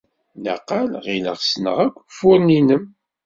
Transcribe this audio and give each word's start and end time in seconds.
Naqal 0.43 0.91
ɣileɣ 1.05 1.37
ssneɣ 1.39 1.77
akk 1.85 1.95
ufuren-nnem. 2.01 2.83